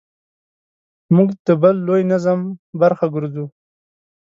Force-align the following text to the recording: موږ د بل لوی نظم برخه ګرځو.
موږ 1.15 1.29
د 1.45 1.47
بل 1.61 1.75
لوی 1.87 2.01
نظم 2.11 2.39
برخه 2.81 3.05
ګرځو. 3.15 3.45